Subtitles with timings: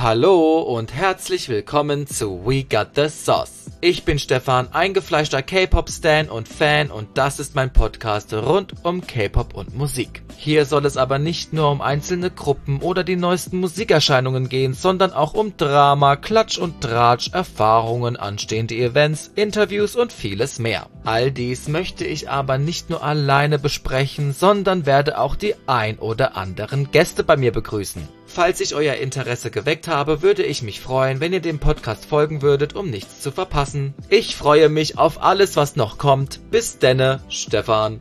[0.00, 3.57] Hallo und herzlich willkommen zu We Got the Sauce.
[3.80, 9.54] Ich bin Stefan, eingefleischter K-Pop-Stan und Fan und das ist mein Podcast rund um K-Pop
[9.54, 10.24] und Musik.
[10.36, 15.12] Hier soll es aber nicht nur um einzelne Gruppen oder die neuesten Musikerscheinungen gehen, sondern
[15.12, 20.88] auch um Drama, Klatsch und Tratsch, Erfahrungen, anstehende Events, Interviews und vieles mehr.
[21.04, 26.36] All dies möchte ich aber nicht nur alleine besprechen, sondern werde auch die ein oder
[26.36, 28.08] anderen Gäste bei mir begrüßen.
[28.30, 32.42] Falls ich euer Interesse geweckt habe, würde ich mich freuen, wenn ihr dem Podcast folgen
[32.42, 33.67] würdet, um nichts zu verpassen.
[34.08, 36.40] Ich freue mich auf alles, was noch kommt.
[36.50, 38.00] Bis denne, Stefan.